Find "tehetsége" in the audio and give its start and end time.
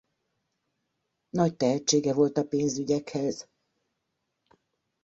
1.55-2.13